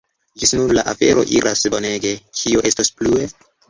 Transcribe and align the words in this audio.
Ĝis 0.43 0.53
nun 0.59 0.73
la 0.77 0.85
afero 0.93 1.27
iras 1.41 1.63
bonege, 1.77 2.17
kio 2.43 2.69
estos 2.75 2.95
plue? 3.01 3.35